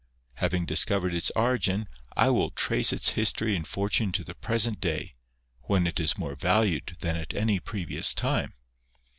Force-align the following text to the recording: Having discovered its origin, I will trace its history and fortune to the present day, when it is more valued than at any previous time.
Having 0.37 0.65
discovered 0.65 1.13
its 1.13 1.29
origin, 1.35 1.87
I 2.17 2.31
will 2.31 2.49
trace 2.49 2.91
its 2.91 3.09
history 3.09 3.55
and 3.55 3.67
fortune 3.67 4.11
to 4.13 4.23
the 4.23 4.33
present 4.33 4.79
day, 4.81 5.13
when 5.65 5.85
it 5.85 5.99
is 5.99 6.17
more 6.17 6.33
valued 6.33 6.97
than 7.01 7.15
at 7.15 7.35
any 7.35 7.59
previous 7.59 8.15
time. 8.15 8.55